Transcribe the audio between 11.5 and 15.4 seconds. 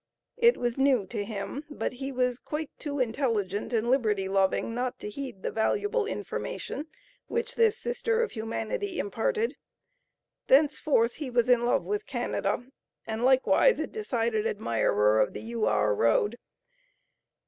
love with Canada, and likewise a decided admirer of